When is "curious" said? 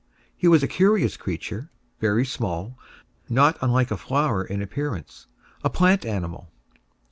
0.67-1.15